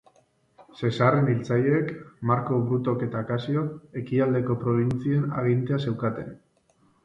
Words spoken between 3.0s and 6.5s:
eta Kasiok, ekialdeko probintzien agintea zeukaten.